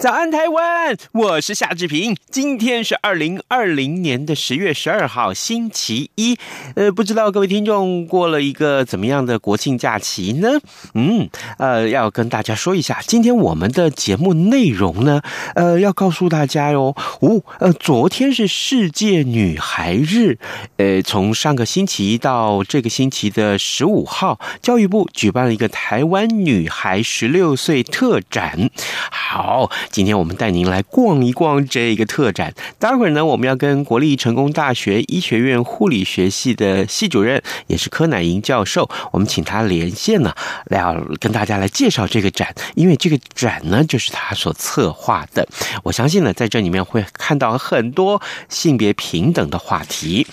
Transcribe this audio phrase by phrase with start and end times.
[0.00, 0.96] 早安，台湾！
[1.10, 2.16] 我是夏志平。
[2.30, 6.38] 今天是二零二零年的十月十二号，星期一。
[6.76, 10.60] 呃，不知道各位听众过了一个怎么样的国庆假期呢？
[10.94, 15.20] 嗯，呃，要跟大家说一下，今天我们的节目内容呢，
[15.56, 16.94] 呃，要告诉大家哟。
[17.18, 20.38] 哦，呃，昨天是世界女孩日。
[20.76, 28.70] 呃，从上个星期到这个星期的十五号，教育部举办了一个台湾女孩十六岁特展。
[29.10, 29.68] 好。
[29.90, 32.54] 今天我们带您来逛一逛这个特展。
[32.78, 40.34] 待会儿呢，我们要跟国立成功大学医学院护理学系的系主任，也是柯乃莹教授，我们请他连线呢，
[40.66, 42.54] 来跟大家来介绍这个展。
[42.74, 45.48] 因为这个展呢，就是他所策划的。
[45.82, 50.26] 我相信呢，在这里面会看到很多性别平等的话题。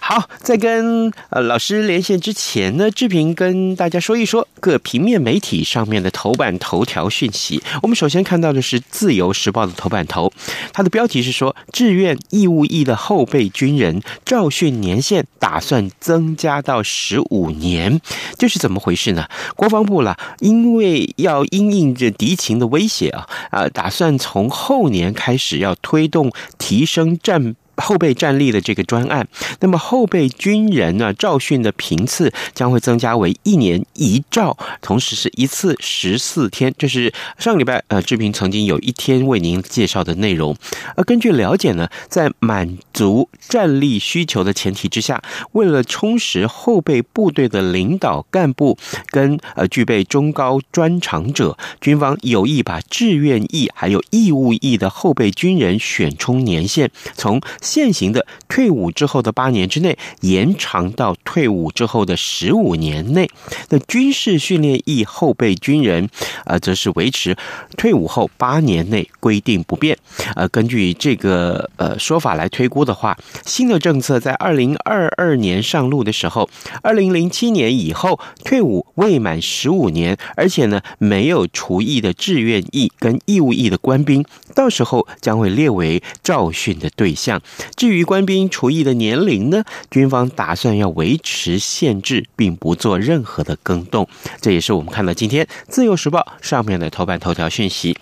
[0.00, 7.62] 好，在跟呃老师连线之前呢，志平跟大家说一说各平面媒体上面的头版头条讯息。
[7.82, 8.80] 我们首先看到的是。
[8.90, 10.32] 自由时报的头版头，
[10.72, 18.00] 它的标题是说，志愿义务役的后备军人召训年限打算增加到十五年，
[18.36, 19.26] 这是怎么回事呢？
[19.56, 27.54] 国防部啦，因为要因应着敌情的威胁啊，啊，打算从后年开始要推动提升战。
[27.80, 29.26] 后备战力的这个专案，
[29.60, 36.72] 那么后备军人呢，召训的频次将会增加为一年一召，同时是一次十四天。
[36.78, 40.54] 这是上个礼拜呃志平曾经有一天为您介绍的内容。
[40.96, 45.22] 而根据了解呢，在满足战力需求的前提之下，
[45.52, 48.76] 为了充实后备部队的领导干部
[49.06, 57.40] 跟呃具备中高专长者，军方有意把志愿役还有义务役的后备军人选充年限从。
[57.70, 63.30] 现行的退伍之后的八年之内，延长到退伍之后的十五年内。
[63.68, 66.08] 那军事训练役后备军人，
[66.46, 67.36] 呃，则是维持
[67.76, 69.96] 退伍后八年内规定不变。
[70.34, 73.16] 呃，根据这个呃说法来推估的话，
[73.46, 76.50] 新的政策在二零二二年上路的时候，
[76.82, 84.24] 二零零七年以后退伍未满十五年，而且呢没有除役的志愿役跟义务役的官兵，
[84.56, 87.40] 到时候将会列为召训的对象。
[87.76, 94.08] 至于官兵厨艺的年龄呢，军方打算要维持限制，并不做任何的更动。
[94.40, 97.96] 这也是我们看到今天《自由时报》上面的头版头条讯息。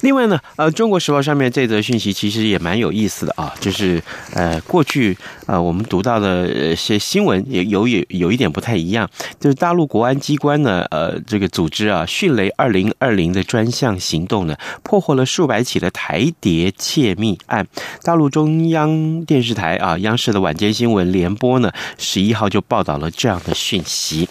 [0.00, 4.02] 另外呢，呃，《中国时报》上面这则讯息其实也蛮有意思的啊，就是
[4.34, 5.16] 呃，过去
[5.46, 9.08] 呃我们读到的一些新闻也有有有一点不太一样，
[9.40, 17.66] 就是大陆国安机关呢，呃，这个组织啊，迅雷二零二零的专项行动呢，破获了数百起的台谍窃密案。
[18.02, 24.28] 大陆中央电视台啊，央视的晚间新闻联播呢，十一号就报道了这样的讯息。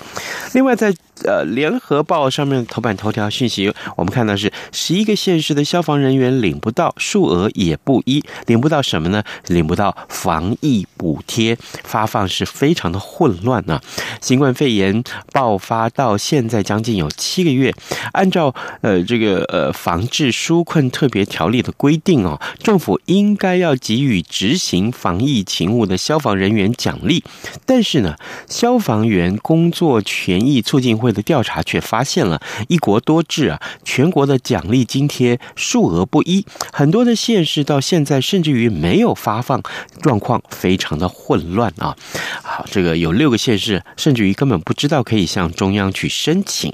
[0.53, 0.93] 另外在
[1.23, 9.23] 呃，联合报上面头版头条讯息，我们看到是十一个县市的消防人员领不到，数额也不一，领不到什么呢？
[9.47, 13.81] 领不到防疫补贴，发放是非常的混乱、啊。
[14.21, 17.73] 新冠肺炎爆发到现在将近有七个月，
[18.11, 27.23] 按照呃这个呃防治纾困特别条例的规定哦，政府应该要给予执行防疫勤务的消防人员奖励，
[27.65, 28.15] 但是呢，
[28.49, 39.61] 消防员工作权益促进会的调查却发现了“一国多制”啊，全国的奖励津贴数额不一，很多的县市到现在甚至于没有发放，
[40.01, 41.95] 状况非常的混乱啊。
[42.43, 46.73] 好，这个有六个县市甚至于根本不知道可以向中央去申请。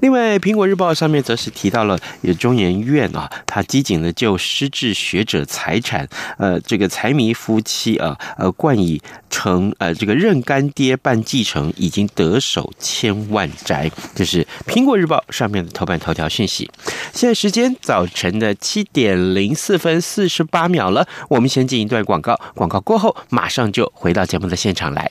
[0.00, 6.08] 另外，《苹果日报》上面则是提到了，有中研院啊，他机警的就失智学者财产，
[6.38, 16.70] 呃，这个财迷夫妻啊，呃，冠以成呃这个认干爹办继承，已经得手千万宅，这是《苹果日报》上面的头版头条讯息。
[17.12, 25.08] 现在时间早晨的七点零四分四十八秒了，我们先进一段广告，广告过后马上就回到节目的现场来。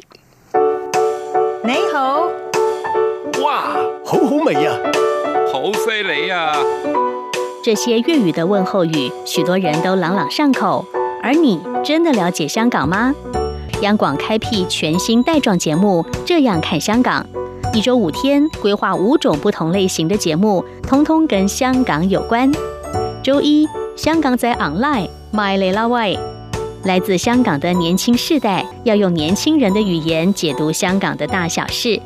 [1.64, 2.24] 你好。
[3.44, 3.76] 哇，
[4.06, 4.72] 好好味呀，
[5.52, 6.54] 好犀利呀！
[7.64, 10.86] 这些粤语的问候语，许多人都朗朗上口。
[11.22, 13.14] 而你真的了解香港吗？
[13.82, 17.26] 央广开辟全新带状节目《这样看香港》，
[17.72, 22.52] 一周五天，规划五种不同类型的节目，通通跟香港有关。
[23.24, 26.18] 周一，香港在 online，My Layla Way，
[26.86, 32.02] 来自香港的年轻世代要用年轻人的语言解读香港的大小事。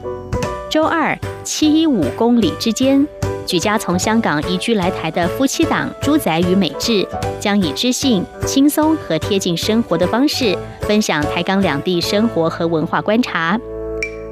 [0.70, 3.08] 周二，七一五公里之间。
[3.46, 7.08] 举家从香港移居来台的夫妻档朱仔与美智，
[7.40, 13.60] 将以知性、轻松和贴近生活的方式，分享台港两地生活和文化观察。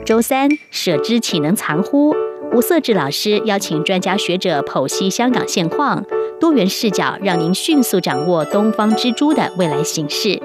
[0.06, 2.13] 周三，舍之岂能藏乎？
[2.53, 6.03] 吴色志老师邀请专家学者剖析香港现况，
[6.39, 10.42] 多元视角让您迅速掌握东方之珠的未来形势。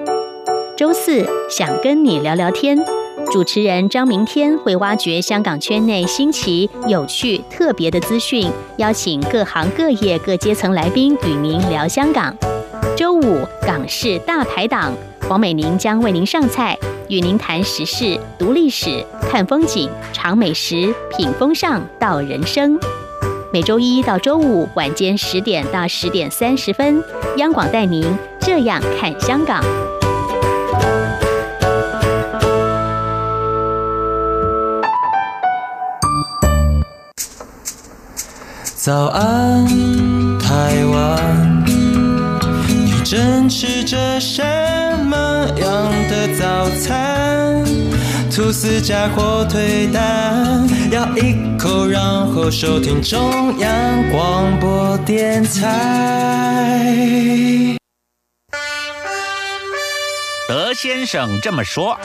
[0.77, 2.77] 周四，想跟你聊聊天。
[3.31, 12.33] 主持人张明天会挖掘香港圈内新奇、有趣、特别的资讯，邀请各行各业各阶层来宾与您聊香港。
[12.97, 14.91] 周五港式大排档，
[15.29, 16.75] 黄美玲将为您上菜，
[17.07, 22.75] 与您谈时事、读历史、看风景、尝美食、品风尚道人生。
[23.53, 27.03] 每周一到周五晚间十点到十点三十分，
[27.35, 28.03] 央广带您
[28.39, 29.63] 这样看香港。
[38.73, 39.67] 早安，
[40.39, 41.56] 台湾，
[43.09, 44.43] 正吃着什
[45.05, 47.63] 么样的早餐？
[48.29, 56.97] 吐司加火腿蛋，咬一口，然后收听中央广播电台。
[60.49, 61.97] 德先生这么说。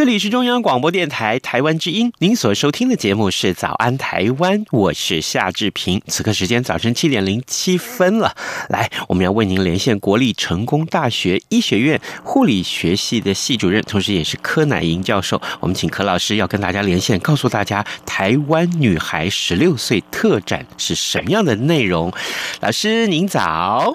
[0.00, 6.00] 这里是中央广播电台台湾之音，您所收听的节目是《早安台湾》，我是夏志平。
[6.06, 8.34] 此刻时间早晨七点零七分了，
[8.70, 15.38] 来，我们要为您连线国立成功大学医学院护理学系的系主任，同时也是柯乃莹教授。
[15.60, 22.10] 我们请柯老师要跟大家连线，告诉大家台湾女孩十六岁特展是什么样的内容。
[22.60, 23.92] 老师您早。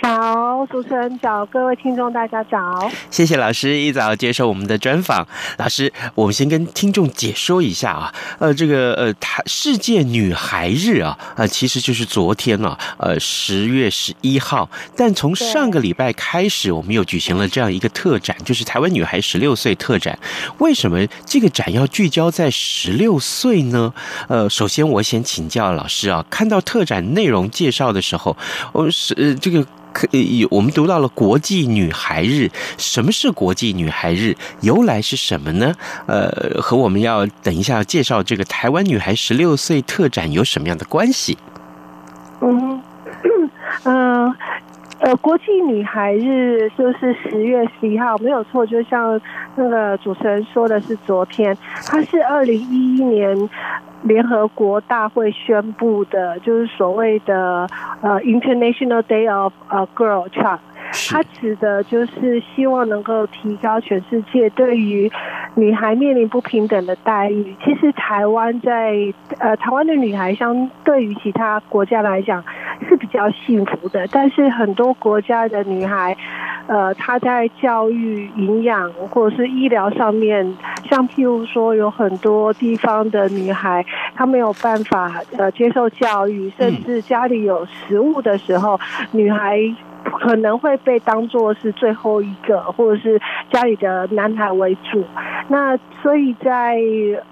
[0.00, 2.90] 早，主持人早，各位听众大家早。
[3.10, 5.28] 谢谢老师一早接受我们的专访。
[5.58, 14.70] 老师，我们先跟听众解说一下啊，呃，这个呃，台世界女孩日啊，呃，其实就是昨天呢，呃，十月十一号。
[14.96, 20.18] 但从上个礼拜开始，我们又举行了这样一个特展，就是台湾女孩十六岁特展。
[20.58, 23.92] 为什么这个展要聚焦在十六岁呢？
[24.28, 28.34] 呃，首先我先请教老师啊，看到特展内容介绍的时候，
[28.72, 29.66] 我是呃这个。
[29.92, 32.50] 可以，我们读到了国际女孩日。
[32.78, 34.36] 什么是国际女孩日？
[34.60, 35.74] 由来是什么呢？
[36.06, 41.36] 呃，和我们要等一下介绍这个台湾女孩十六岁特展有什么样的关系？
[42.40, 42.82] 嗯
[43.84, 44.34] 嗯，
[45.00, 48.64] 呃，国际女孩日就是十月十一号，没有错。
[48.66, 49.20] 就像
[49.56, 51.56] 那个主持人说的是昨天，
[51.86, 53.48] 它是二零一一年。
[54.02, 57.66] 联合国大会宣布的，就是所谓的
[58.00, 60.58] 呃 International Day of a Girl Child，
[61.10, 65.12] 它指的就是希望能够提高全世界对于
[65.60, 67.54] 女孩面临不平等的待遇。
[67.64, 68.94] 其实台湾在
[69.38, 72.42] 呃台湾的女孩相对于其他国家来讲
[72.88, 76.16] 是比较幸福的，但是很多国家的女孩。
[76.66, 80.56] 呃，她在教育、营养或者是医疗上面，
[80.88, 88.78] 像譬如说，有很多地方的女孩，她没有办法呃接受教育，甚至家里有食物的时候，
[89.10, 89.58] 女孩
[90.18, 95.04] 可能会被当作是最后一个，或者是家里的男孩为主。
[95.48, 96.78] 那所以在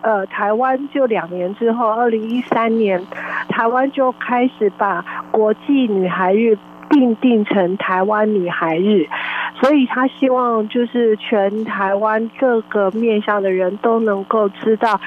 [0.01, 3.05] 呃台湾就两年之后，二零一三年，
[3.49, 6.57] 台湾就开始把国际女孩日。
[6.91, 9.07] 定定成台湾女孩日，
[9.61, 15.01] 所以他希望就是全台湾各个面向的人都能够知道，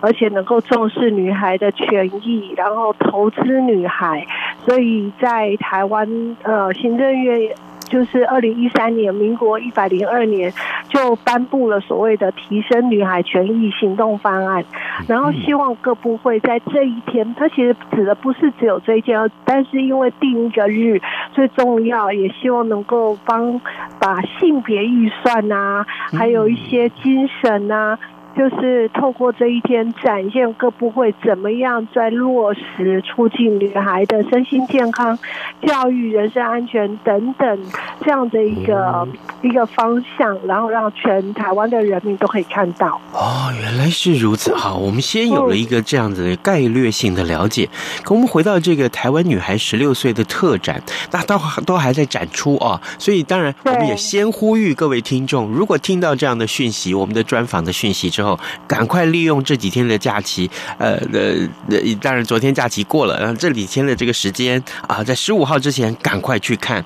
[0.00, 4.26] 而且能够重视女孩的权益，然后投资女孩。
[4.64, 7.50] 所以在台湾，呃，行政院。
[7.88, 10.52] 就是二零一三年，民国一百零二年
[10.90, 14.62] 就颁布了所谓的提升女孩权益行动方案，
[15.06, 21.00] 然后希望各部会在这一天，它其实指的不是只有这一件，但是因为定一个日
[21.38, 23.60] 最重要，也希望能够帮
[24.00, 25.86] 把性别预算啊，
[26.18, 27.96] 还有一些精神啊。
[28.36, 35.18] 就是透过这一天展现各部会怎么样在落实促进女孩的身心健康、
[35.66, 37.58] 教育、人身安全等等
[38.04, 43.00] 这样的一个、嗯、一个方向，然后让全台湾的人民都可以看到。
[43.12, 44.54] 哦，原来是如此。
[44.54, 47.68] 好，我们先有了一个这样子的概略性的了解。
[48.02, 50.80] 可我们回到这个台湾女孩十六岁的特展，
[51.10, 52.80] 那都都还在展出啊。
[52.98, 58.36] 所以当然，我们也先呼吁各位听众，如果听到这样的讯息，我们的专访的讯息之后。
[58.66, 66.84] 赶快利用这几天的假期，呃，呃，当然昨天假期过了，然后这几天的这个时间啊，在十五号之前赶快去看。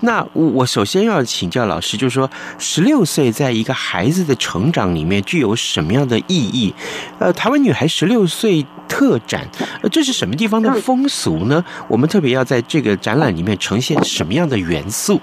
[0.00, 6.74] 那我首先要请教老师，就是说，十六岁在一个孩子的成长里面具有什么样的意义？
[7.18, 9.48] 呃，台湾女孩十六岁特展，
[9.82, 11.64] 呃，这是什么地方的风俗呢？
[11.88, 15.20] 我们特别要在这个展览里面呈现什么样的元素？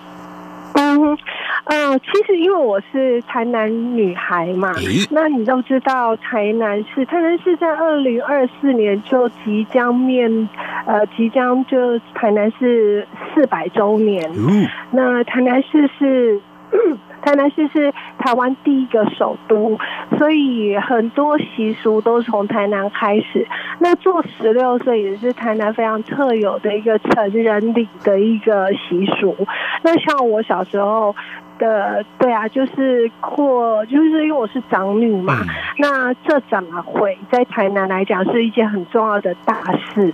[1.70, 4.72] 呃，其实因为我是台南女孩嘛，
[5.12, 10.50] 那你都知道台南市，台南市在二零二四年就即将面，
[10.86, 14.28] 呃，即将就台南市四百周年。
[14.36, 16.42] 嗯，那台南市是。
[17.22, 19.78] 台南市是台湾第一个首都，
[20.18, 23.46] 所以很多习俗都从台南开始。
[23.80, 29.36] 那做十六岁也是台南非常特有的一个成人礼的一个习俗。
[29.82, 31.14] 那像我小时候
[31.60, 35.44] 的，对啊，就是过，就是因为我是长女嘛。
[35.78, 39.62] 那这怎么会在台南来讲是一件很重要的大
[39.94, 40.12] 事？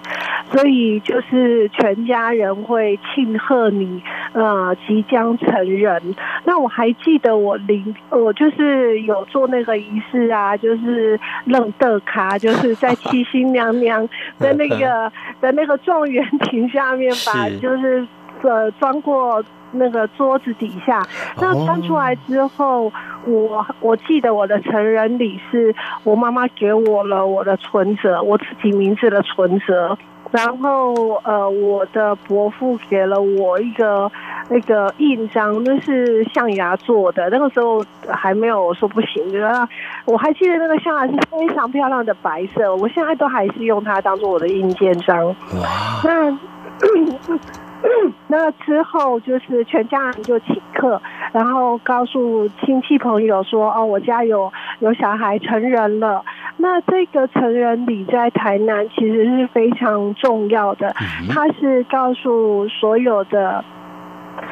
[0.52, 4.02] 所以就是全家人会庆贺你，
[4.34, 6.16] 呃，即将成人。
[6.44, 14.08] 那我还记得我临，我就是有做那个仪式啊，就是愣的卡，就是在 七星娘娘
[14.40, 15.12] 的那个
[15.42, 18.06] 的那个状元亭下面吧，就是
[18.44, 19.44] 呃装过
[19.78, 21.02] 那个桌子底下。
[21.38, 22.92] 那翻出来之后，
[23.26, 29.98] 我我记得我的成人礼是我妈妈给我了我的存折，我自己名字的存折。
[30.32, 34.12] 然后，呃，我的伯父给了我一个
[34.50, 37.30] 那个印章，那是象牙做的。
[37.30, 39.70] 那个时候还没有说不行，对吧？
[40.06, 45.28] 我还记得那个象牙是非常漂亮的白色，我现在都还是用它当做我的印鉴章。
[45.28, 46.02] 哇！
[46.04, 46.38] 那。
[48.28, 51.02] 那之后就是全家人就请客，
[51.32, 56.24] 然后告诉亲戚朋友说：“哦，我家有有小孩成人了。”
[56.58, 60.94] 那这个成人礼在台南其实是非常重要的，
[61.30, 63.64] 它是告诉所有的。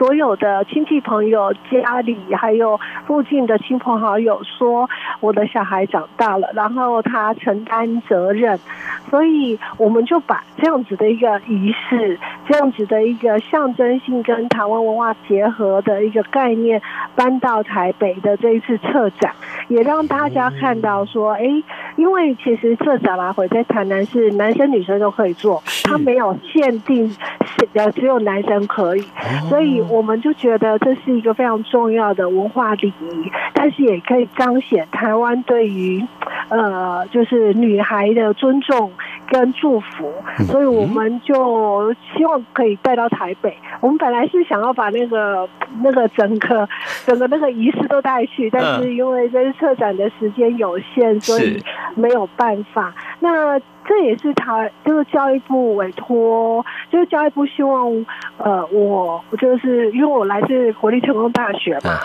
[0.03, 4.89] 所有的亲戚朋友、家里还有附近的亲朋好友说，
[5.21, 8.59] 我的小孩长大了，然后他承担责任，
[9.09, 12.19] 所以我们就把这样子的一个仪式，
[12.49, 16.81] 这样子的一个象征性跟台湾文化结合的一个概念
[17.15, 19.31] 搬到台北的这一次策展，
[19.69, 21.45] 也让大家看到说，哎，
[21.95, 27.09] 因为其实策展来回在台南是男生女生都可以做，他没有限定，
[27.45, 29.05] 是只有男生可以，
[29.47, 29.81] 所以。
[29.93, 36.03] 我们就觉得这是一个非常重要的文化礼仪，但是也可以彰显台湾对于
[36.49, 38.91] 呃，就是女孩的尊重
[39.27, 40.11] 跟祝福，
[40.45, 43.55] 所以我们就希望可以带到台北。
[43.81, 45.47] 我们本来是想要把那个
[45.83, 46.67] 那个整个
[47.05, 51.61] 整个那个仪式都带去，但是因为这次策展的时间有限，所以
[51.95, 52.93] 没有办法。
[53.19, 58.05] 那这也是他就是教育部委托，就是教育部希望
[58.37, 61.99] 呃，我就是因为我来自国立成功大学嘛，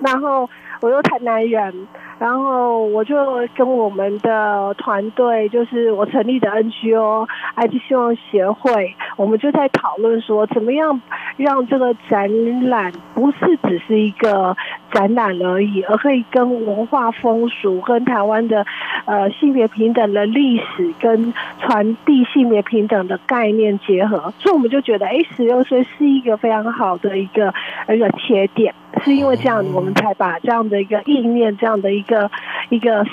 [0.00, 0.48] 然后
[0.80, 1.74] 我又台南人。
[2.16, 3.16] 然后我就
[3.56, 11.02] 跟我们的团队，就是我成立的 NGO 爱之希望协会，我们就在讨论说，怎么样
[11.36, 14.56] 让这个展览不是只是一个
[14.92, 18.64] 展览而已，而可以跟文化风俗、跟台湾的
[19.06, 24.32] 呃性别平等的历史、跟传递性别平等的概念结合。
[24.38, 27.52] 所以我们就觉得，哎，十六岁是一个非常好的一个
[27.88, 28.74] 一个切点。
[29.02, 32.30] 是因为这样，我们才把这样的一个意念，这样的一个
[32.68, 33.04] 一个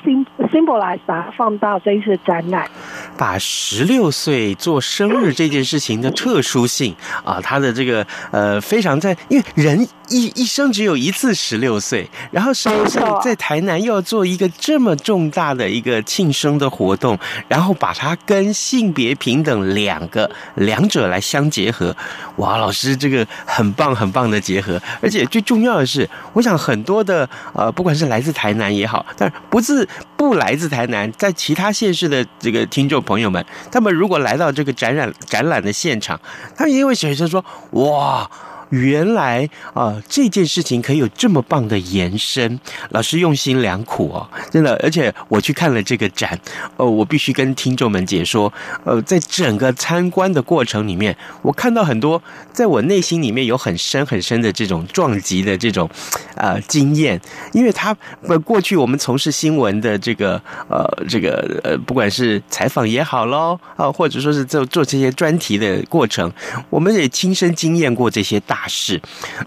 [0.52, 2.70] symbolize 把它放到这一次展览，
[3.18, 6.96] 把十六岁做生日这件事情的特殊性
[7.26, 21.96] 啊，他的这个呃非常在，因为人一一生只有一次十六岁，然后十六岁在台南又要做一个这么重大的一个庆生的活动，然后把它跟性别平等两个两者来相结合，
[22.36, 29.88] 哇，老师这个很棒很棒的结合，而且最重要的是，我想很多的呃，不管是来自台南也好，但不是
[30.18, 36.20] 不来自台南，在其他县市的这个听众朋友们，他们如果来到这个展览展览的现场，
[36.54, 38.30] 他们也会觉得说，哇。
[38.72, 42.60] 原来啊、这件事情可以有这么棒的延伸。
[42.90, 44.76] 老师用心良苦哦，真的。
[44.84, 46.38] 而且我去看了这个展，
[46.78, 48.52] 呃，我必须跟听众们解说，
[48.84, 55.90] 呃，在整个参观的过程里面，我看到很多在我内心里面有很深很深的这种撞击的这种
[56.36, 57.20] 呃经验，
[57.54, 66.32] 因为他呃过去我们从事新闻的这个呃这个呃不管是采访也好喽啊，或者说是做做这些专题的过程，
[66.70, 69.02] 我们也亲身经验过这些大事。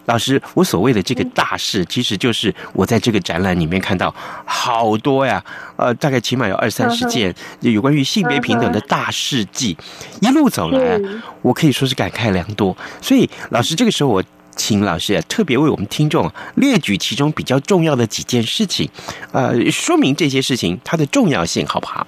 [0.06, 5.42] 老师，我所谓的这个大事，其实就是我在这个展览里面看到好多呀，
[5.76, 9.76] 呃，大概起码有二三十件有关于性别平等的大事迹，
[10.20, 11.00] 一路走来，
[11.42, 12.76] 我可以说是感慨良多。
[13.00, 14.22] 所以，老师这个时候我
[14.56, 18.88] 请老师特别为我们听众列举其中比较重要的几件事情，
[19.32, 22.06] 呃，说明这些事情它的重要性，好不好？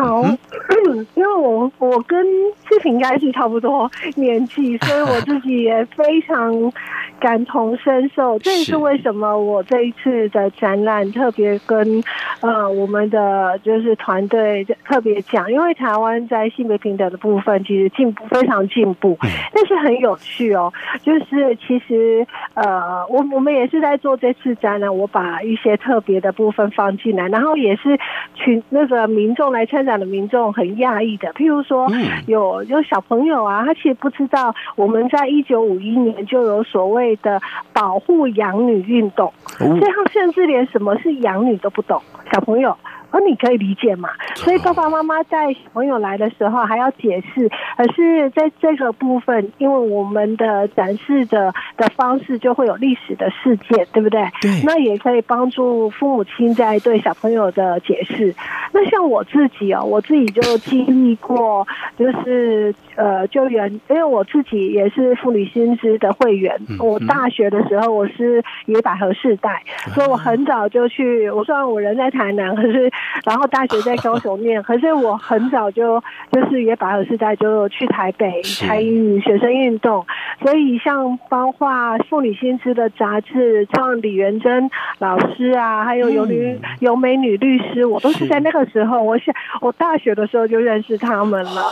[0.00, 0.22] 好，
[1.14, 2.24] 因为我我跟
[2.66, 6.72] 志平应该是差不多年纪， 所以我自己也非常
[7.20, 8.38] 感同身受。
[8.40, 12.02] 这也是为什么我这一次的展览特别跟
[12.40, 19.18] 呃我们的就是团队特别讲，因为台湾在性别平等的部分其实进步非常进步，
[19.52, 27.98] 但是很有趣哦，就是其实呃我我们也是在做这次展览，我把一些特别的部分放进来，然后也是
[28.34, 31.88] 群那个民众来参展的民众很讶异的，譬如说
[32.26, 37.40] 有有小朋友啊，他其实不知道我们在一九五一年就有所谓的
[37.72, 42.00] 保护养女运动，所以他甚至连什么是养女都不懂，
[42.32, 42.76] 小朋友。
[43.10, 44.10] 而你可以理解嘛？
[44.34, 54.22] 所以爸爸妈妈带小朋友来的时候还要解释，而是在这个部分，因为我们的展示的的方式就会有历史的事件，对不对？
[54.40, 54.50] 对。
[54.64, 58.34] 那也可以帮助父母亲在对小朋友的解释。
[58.72, 61.66] 那像我自己哦，我自己就经历过，
[61.98, 66.56] 就是呃，救援，因为我自己也是妇女新知的会员。
[66.78, 69.62] 我大学的时候我是野百合世代，
[69.94, 71.28] 所以我很早就去。
[71.30, 72.90] 我虽然我人在台南，可是。
[73.24, 76.02] 然后大学在高雄念，可是我很早就
[76.32, 80.04] 就是也百合世代就去台北参与学生运动，
[80.42, 81.70] 所以像包括
[82.08, 91.62] 妇女新知的杂志，像李元珍老师啊，还有尤女尤美女律师，我都是在那个时候，我想我大学的时候就认识他们了。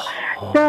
[0.53, 0.63] 对，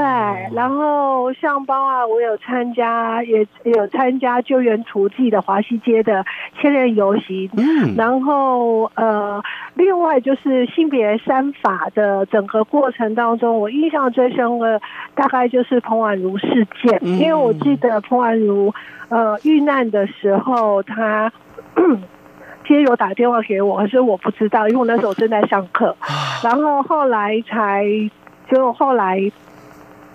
[0.55, 6.25] 然后像包啊我有参加，也有参加救援雏妓的华西街的
[6.59, 9.41] 千人游行，嗯，然后呃，
[9.75, 10.48] 另外就是。
[10.49, 14.81] 是性别三法的整个过程当中，我印象最深的
[15.13, 18.73] 大概就是彭婉如事件，因为我记得彭婉如
[19.09, 21.31] 呃遇难的时候，他
[22.67, 25.95] 其实有打电话给我，可是我不知道，因为我那时候正在上课，
[26.43, 27.85] 然后后来才
[28.49, 29.31] 就后来。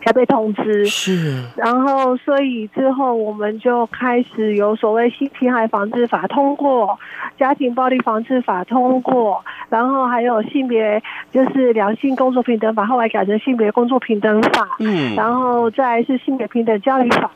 [0.04, 0.84] 才被通知。
[0.84, 6.98] 是，然后所以之后我们就开始有所谓性侵害防治法通过，
[7.38, 17.30] 家庭暴力防治法通过，然后还有性别就是两性工作平等法，后来改成性别工作平等法，嗯，然后再是性别平等教育法，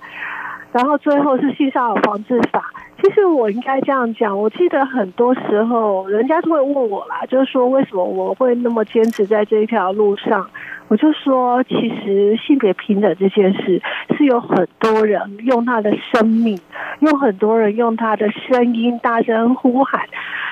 [0.73, 2.63] 然后最后是性骚扰防治法。
[3.01, 10.49] 其实我应该这样讲，我记得很多时候人家都会问我啦，就是说为什么我会那么坚持在这一条路上。
[10.89, 13.81] 我就说，其实性别平等这件事
[14.17, 16.59] 是有很多人用他的生命，
[17.01, 20.01] 有很多人用他的声音大声呼喊，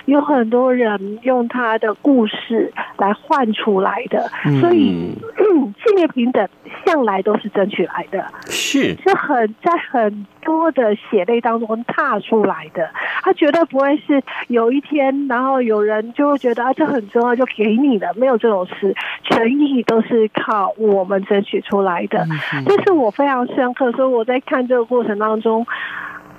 [0.04, 4.28] 有很多人用他的故事来换出来的。
[4.60, 5.16] 所以，
[5.82, 6.46] 性别平等
[6.84, 12.88] 向来都是争取来的，是是很在很多的血泪当中踏出来的。
[13.22, 18.94] 他绝对不会是有一天，然后有人就会觉得啊，这很重要，就给你的，没有这种事，
[19.24, 20.30] 权益都是。
[20.46, 22.24] 靠我们争取出来的，
[22.66, 23.90] 这是我非常深刻。
[23.92, 25.66] 所以我在看这个过程当中，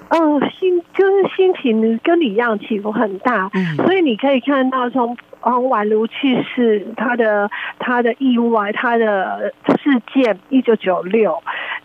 [0.10, 3.50] 嗯、呃，心就是心情跟你一样起伏很大。
[3.78, 11.42] 所以你可以看到，从王宛如去世，他的他的意外，他的事件，一九九六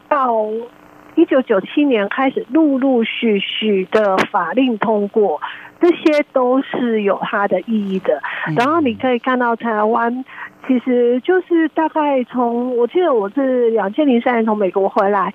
[0.09, 0.37] 到
[1.14, 5.40] 一九九七年开始，陆陆续续的法令通过，
[5.81, 8.20] 这些都是有它的意义的。
[8.57, 10.25] 然后你可以看到台湾。
[10.64, 15.35] 其实就是大概从我记得我是两千零三年从美国回来，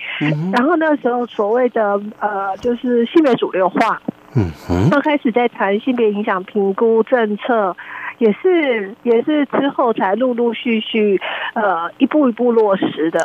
[0.54, 4.02] 然后那时候所谓的呃就是性别主流化，
[4.38, 7.76] 嗯嗯，刚开始在谈性别影响评估政策，
[8.20, 11.20] 也是也是之后才陆陆续续
[11.56, 13.20] 呃一步一步落实的，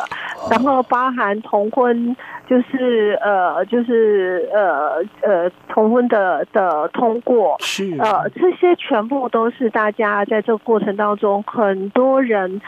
[0.51, 2.17] 然后包含同婚。
[2.49, 12.61] 就是呃，就是呃呃，同婚的的通过，是呃，这些全部都是大家在这个过程当中，很多人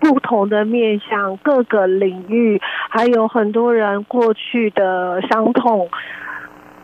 [0.00, 5.88] 不同的面向、各个领域，还有很多人过去的伤痛。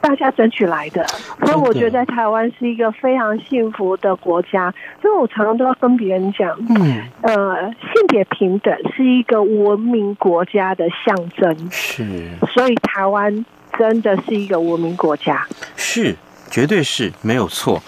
[0.07, 1.03] 大家争取来的，
[1.47, 4.73] 所以我觉得台湾是一个非常幸福的国家。
[5.01, 11.71] 所以我常常都要跟别人讲，嗯，呃，性别平等是一个文明国家的象征。
[11.71, 13.47] 是，所以台湾
[13.79, 15.47] 真的是一个文明国家。
[15.75, 16.15] 是。
[16.55, 17.83] 绝对是没有错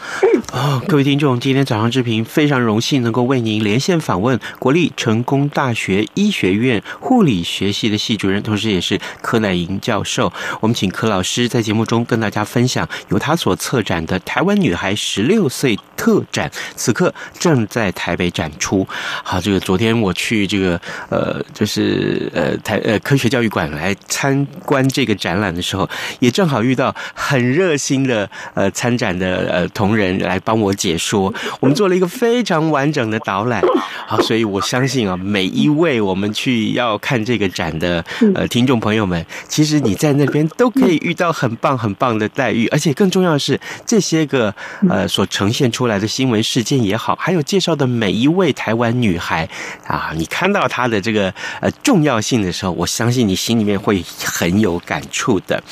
[0.50, 10.32] 哦，各位听众，今天早上志平非常荣幸能够为您连线访问国立成功大学医学院护理学系的系主任，同时也是柯乃莹教授。
[10.60, 18.84] 我们请柯老师在节目中跟大家分享由他所策展的台湾女孩十六岁特展，此刻正在台北展出。
[19.22, 28.28] 好，这个昨天我去这个呃，就是呃台呃科学教育馆来参观这个展览的时候，也正好遇到很热心的。
[28.56, 33.60] 呃，参展的呃同仁来帮我解说，我们做了一个非常完整的导览，
[34.06, 38.02] 好，所以我相信啊，每一位我们去要看这个展的
[38.34, 44.54] 呃听众朋友们，其实你在那边都可以遇到很棒很棒的待遇，而且更重要的是，这些个
[44.88, 49.46] 呃所呈现出来的新闻事件也好，还有介绍的每一位台湾女孩
[49.86, 55.62] 啊，你看到她的这个呃重要性的时候，我相信你心里面会很有感触的。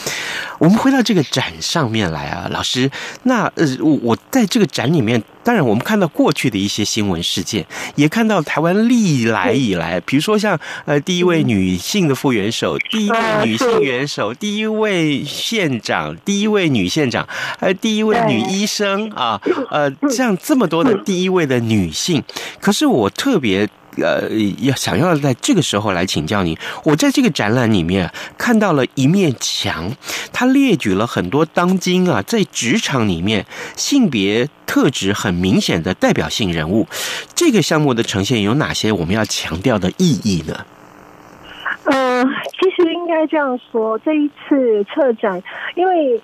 [0.58, 2.73] 我们回到这个展上面来啊，老师。
[3.24, 7.64] 那呃，我我在这个展里面，当然我们看到过去的一些新闻事件，
[7.96, 17.26] 也看到台湾历来以来，比如说像呃第一位女性的副元首，第一位女性元首，第一位县长，第一位女县长，
[17.58, 22.22] 还有第一位女医生啊，呃，这样这么多的第一位的女性，
[22.60, 23.68] 可是我特别。
[23.96, 24.28] 呃，
[24.60, 29.92] 要想要在这个时候来请教你，我在这个展览里面看到了一面墙，
[30.32, 36.86] 它列举了很多当今啊在职场里面性别特质很明显的代表性人物。
[37.34, 40.66] 这个项目的呈现有哪些我们要强调的意义呢？
[41.84, 42.24] 嗯、呃，
[42.58, 45.42] 其实应该这样说，这一次策展，
[45.76, 46.20] 因为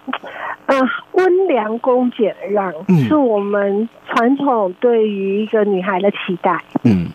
[0.66, 0.74] 啊
[1.12, 2.72] 温良恭俭让
[3.06, 6.64] 是我们传统对于一个女孩的期待。
[6.83, 7.09] 嗯。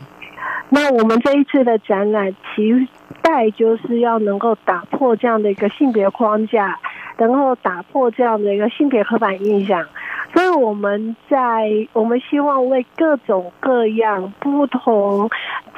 [0.69, 2.87] 那我们这一次的展览期
[3.21, 6.77] 待就是要能够打破这样的一个性别框架，
[7.17, 9.85] 然后打破这样的一个性别刻板印象。
[10.33, 15.29] 所以我们在我们希望为各种各样不同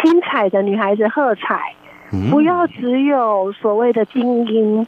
[0.02, 1.74] 精彩的女孩子喝彩，
[2.32, 4.88] 不要只有所谓的精英。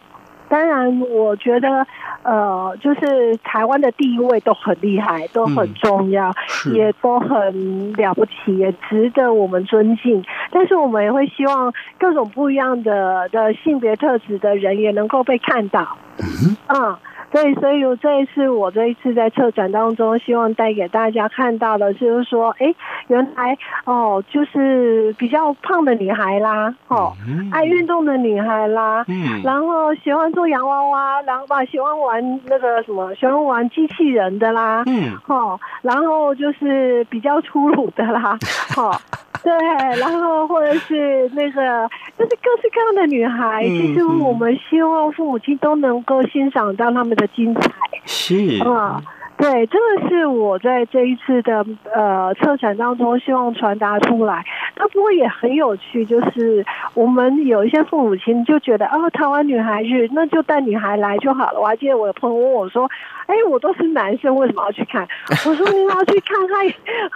[0.50, 1.86] 当然，我觉得，
[2.24, 6.34] 呃，就是台湾的地位都很厉害，都很重要，
[6.66, 10.24] 嗯、也都很了不起，也值得我们尊敬。
[10.52, 15.98] 但是，我们也会希望各种不一样的的性别特质的人也能够被看到。
[16.18, 16.58] 嗯。
[16.68, 16.98] 嗯
[17.32, 22.74] 对，所以我这一次，我这一次在策展当中，希望带给大家看到的就是说，哎，
[23.08, 27.14] 原来哦，就是比较胖的女孩啦，哦，
[27.52, 38.38] 爱运动的女孩啦，嗯，然后喜欢做洋娃娃，然后吧，喜欢玩那个什么，喜欢玩机器人的啦，嗯，哦，然后就是比较粗鲁的啦，
[38.78, 38.92] 哦。
[39.44, 47.72] 对，然后或者是那个，就是各式各样的女孩，其实我们希望父母亲都能够欣赏到他们的精彩。
[48.06, 49.02] 是啊。
[49.40, 54.44] 对，这个是我在这一次的呃策展当中希望传达出来。
[54.76, 61.60] 那不过也很有趣，就是我们有一些父母亲就觉得，哦，台湾女孩日，那就带女孩来就好了。
[61.62, 62.90] 我还记得我的朋友问我说，
[63.28, 65.08] 哎，我都是男生，为什么要去看？
[65.48, 66.68] 我说你要去看看。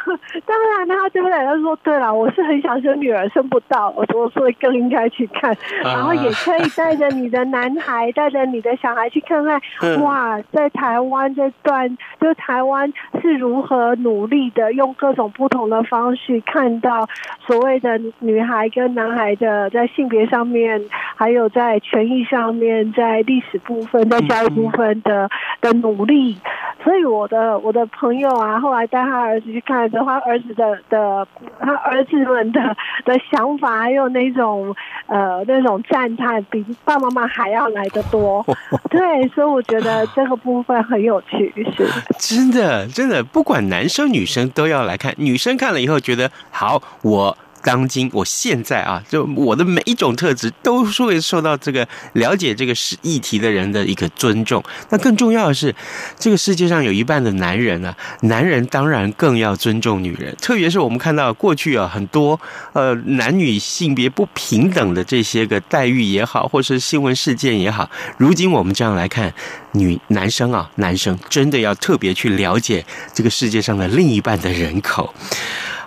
[0.48, 1.38] 当然，他对不对？
[1.46, 5.54] 他说对了，我是很想生女儿，生不到，我说所以更应该去看。
[5.84, 9.60] 然后也可以带着你的男孩，带着你的小孩去看看。
[10.02, 11.98] 哇，在台湾这段。
[12.20, 17.08] 就台湾是如何努力的用各种不同的方式看到
[17.46, 20.82] 所谓的女孩跟男孩的在性别上面，
[21.16, 25.30] 还有在权益上面，在历史部分，在教育部分的
[25.62, 26.38] 的努力。
[26.84, 31.26] 所以我的我的朋友啊，后来带他儿子去看的话，他儿子的的
[31.60, 32.62] 他儿子们的
[33.06, 34.76] 的想法，还有那种
[35.08, 38.46] 呃那种赞叹，比爸爸妈妈还要来得多。
[38.92, 42.03] 对，所以我觉得这个部分很有趣，是。
[42.20, 45.14] 真的，真的，不管男生女生都要来看。
[45.18, 47.38] 女生看了以后觉得好，我。
[47.64, 54.62] 当今，我现在啊，就我的每一种特质都会受到这个了解这个事议题的人的一个尊重。
[54.90, 55.74] 那更重要的是，
[56.20, 60.36] 这个世界上有一半的男人啊，男人当然更要尊重女人。
[60.42, 62.40] 特别是我们看到过去啊，很多
[62.74, 69.34] 呃男女性别不平等的这些个待遇也好，或是新闻事件也好，如今我们这样来看，
[69.72, 75.14] 女男生啊，男生真的要特别去了解这个世界上的另一半的人口。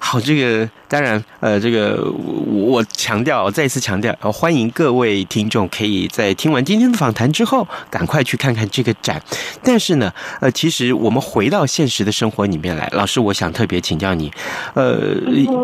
[0.09, 2.01] 好，这个当然，呃，这个
[2.47, 9.21] 我强调，再一次强调，欢迎各位听众可以在听完今天的访谈之后，赶快去看看这个展。
[9.64, 14.31] 但是呢，呃，其实我们回到现实的生活里面来，老师，我想特别请教你，
[14.75, 15.16] 呃，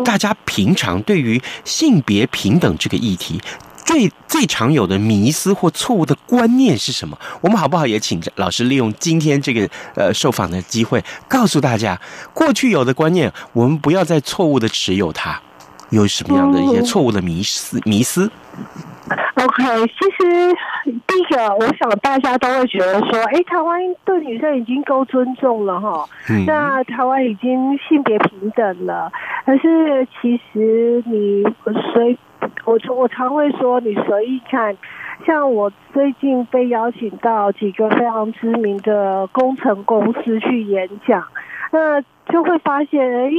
[0.03, 3.39] 大家平常对于性别平等这个议题，
[3.93, 7.15] 最最常有的迷思或错误的观念是什么？
[7.41, 12.01] 我们好不好也请老师利用今天这个呃受访的机会，告诉大家
[12.33, 15.39] 过去有的观念，我们不要再错误的持有它。
[15.91, 17.79] 有什么样的一些错误的迷思？
[17.85, 18.31] 迷思
[19.35, 20.55] ？OK，其实
[21.07, 29.11] 第一个，我想大家都会觉得说，哎，台湾对女生已经够尊重了哈，嗯、那台湾已经性别平等了。
[29.45, 31.43] 可是其实你
[31.93, 32.17] 随
[32.65, 34.77] 我我常会说，你随意看，
[35.25, 41.23] 像我最近被邀请到几个非常知名的工程公司去演讲，
[41.71, 43.31] 那就会发现，哎，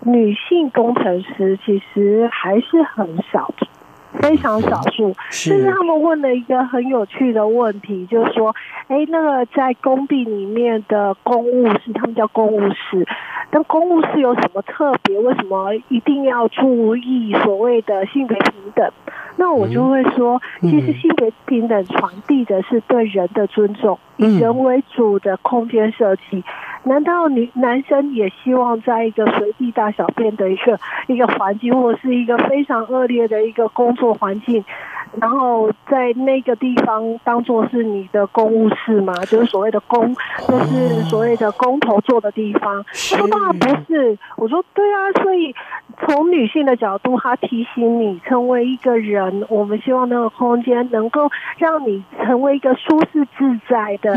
[0.00, 3.50] 女性工程师其实还是很少，
[4.20, 5.14] 非常少数。
[5.30, 8.54] 甚至他们问了一个很有趣的问题，就是说，
[8.88, 13.06] 哎，那个在工地里面的公务室，他们叫公务室。
[13.50, 15.18] 但公务室有什么特别？
[15.18, 18.90] 为什么一定要注意所谓的性别平等？
[19.36, 26.42] 那我就会说，其实性别平等传递的是对人的尊重，以人为主的空间设计。
[26.86, 30.78] 难道你男生也希望在一个随地大小便的一个
[31.12, 34.64] 一个环境，或者是一个非常恶劣的一个工作环境？
[35.20, 40.14] 然后在那个地方当做是你的公务室吗，就是所谓的公，
[40.46, 42.84] 就是所谓的工头坐的地方。
[42.84, 45.54] 他说当然不是，我说对啊，所以
[46.04, 54.12] 从女性的角度，她提醒你成为一个人，我们希望那个空间能够让你成为一个舒适自在的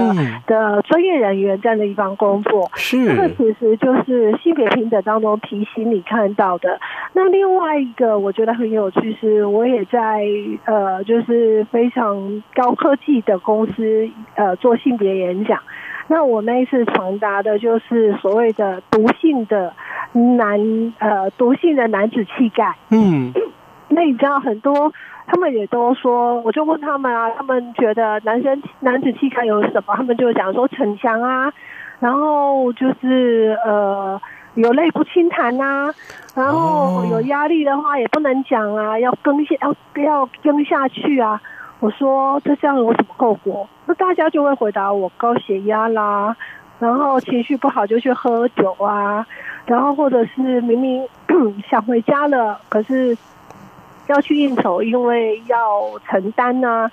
[0.47, 2.69] 的专业人员在那地方工作。
[2.75, 6.79] 是，这个其实就是性别平等当中提醒你看到的。
[7.13, 10.25] 那另外一个我觉得很有趣是，我也在
[10.65, 10.79] 呃。
[10.89, 15.61] 呃，就是非常高科技的公司，呃，做性别演讲。
[16.09, 19.71] 那我那一次传达的就是所谓的毒性的
[20.11, 20.59] 男，
[20.97, 22.75] 呃，毒性的男子气概。
[22.89, 23.31] 嗯，
[23.89, 24.91] 那你知道很多，
[25.27, 29.95] 他们也都说，我就问他们啊，他们觉得男生男子气概有什么？
[29.95, 31.53] 他们就讲说逞强啊，
[32.01, 34.19] 然后就是呃。
[34.55, 35.93] 有泪不轻弹呐，
[36.35, 41.39] 然后有压力的话也不能讲啊，要跟下要要跟下去啊。
[41.79, 43.67] 我说这这样有什么后果？
[43.85, 46.35] 那大家就会回答我高血压啦，
[46.79, 49.25] 然后情绪不好就去喝酒啊，
[49.65, 51.07] 然后或者是明明
[51.69, 53.17] 想回家了，可是
[54.07, 55.57] 要去应酬，因为要
[56.07, 56.89] 承担呐，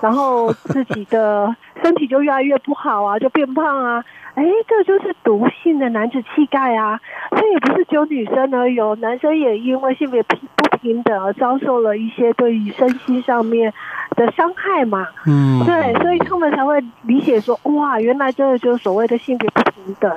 [0.00, 4.02] 然后自己的身体就越来越不好啊，就变胖啊。
[4.34, 6.98] 哎，这就是毒性的男子气概啊！
[7.32, 10.36] 这也不是只有女生而，有男生也因为性别不
[10.80, 13.74] 平等而遭受了一些对于身心上面
[14.20, 15.06] 的伤害嘛。
[15.26, 20.12] 嗯，对，所以他们才会理解说，哇，原来这个就是所谓的性别不平等。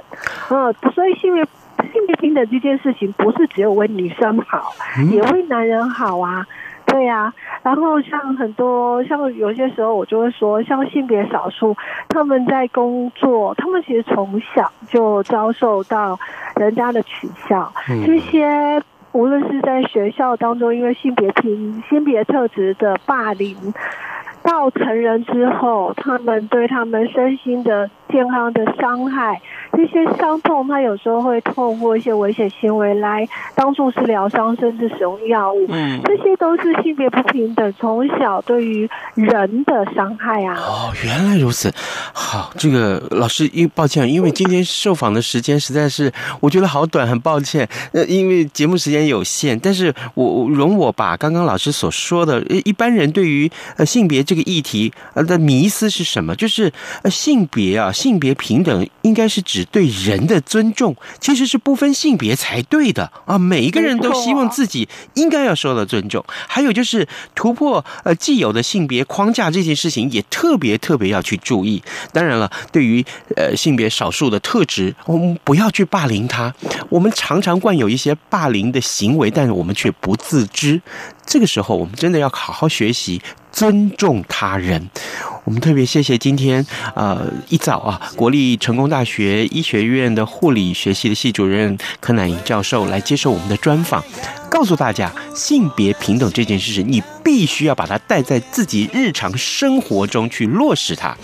[0.50, 1.44] 嗯，所以性别
[1.92, 4.74] 性别平等这件事情不是只有为女生好，
[5.12, 6.46] 也为男人好啊。
[6.86, 11.76] 对呀、啊，然后像很多像有些时候我就会说，像性别少数，
[12.10, 16.20] 他们在工作，他们其实从小就遭受到
[16.58, 17.72] 人家的取笑，
[18.06, 18.80] 这些
[19.14, 23.56] 无论是在学校当中，因为性别平性别特质的霸凌，
[24.44, 29.42] 到成人之后，他们对他们身心的健康的伤害。
[29.76, 35.66] 这些伤痛，他有时候会透过一些危险行为来当做是疗伤，甚至使用药物。
[35.70, 40.56] 嗯，这些都是性别不平等从小对于人的伤害啊。
[40.60, 41.74] 哦，原来如此。
[42.14, 47.68] 好，这个老师，因抱歉，因为今天受访的时间实在是我觉得好短，很抱歉。
[47.94, 56.36] 呃，因为节目时间有限，但是我容我把刚刚老师所说的，一般人对于呃性别这个议题呃的迷思是什么？
[56.36, 59.64] 就是呃性别啊，性别平等应该是指。
[59.72, 63.40] 对人的尊重其实是不分性别才对的啊！
[63.40, 66.24] 每一个人都希望自己应该要受到尊重。
[66.48, 71.82] 还有就是突破呃既有的性别框架这件事情，也特别特别要去注意。
[72.12, 73.04] 当然了，对于
[73.36, 76.54] 呃性别少数的特质，我们不要去霸凌他。
[76.90, 80.82] 我们常常惯有一些霸凌的行为，但是我们却不自知。
[81.26, 83.22] 这个时候，我们真的要好好学习。
[83.52, 84.90] 尊重他人，
[85.44, 94.04] 我们特别谢谢今天呃一早啊，国立成功大学医学院的护理学系的系主任柯乃颖教授来接受我们的专访。
[94.50, 101.16] 告诉大家，性别平等这件事情，你必须要把它带在自己日常生活中去落实它。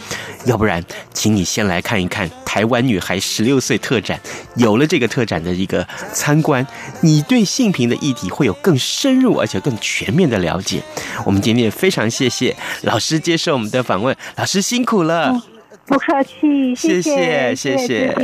[0.45, 4.19] 要不然，请你先来看一看台湾女孩十六岁特展。
[4.55, 6.65] 有了这个特展的一个参观，
[7.01, 10.81] 你对性平的议题会有更深入而且更全面的了解。
[11.25, 15.29] 我们今天也非常谢谢老师接受我们的访问，老师辛苦了。
[15.29, 15.41] 嗯
[15.89, 18.15] 不客气，谢谢谢谢。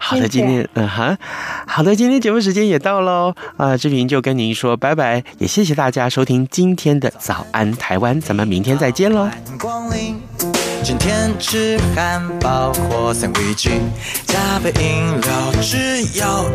[0.00, 1.16] 好的，今天嗯哈，
[1.64, 9.30] 好的，今天节目时间也到喽啊，志平就跟您说拜拜，也谢谢大家收听今天的早安台湾，咱们明天再见喽。
[10.88, 13.68] 今天吃汉堡或三明治，
[14.26, 16.46] 加杯饮料，只要。